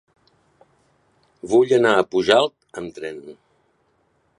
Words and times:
Vull 1.53 1.75
anar 1.79 1.93
a 1.99 2.07
Pujalt 2.15 2.57
amb 2.83 2.97
tren. 2.99 3.23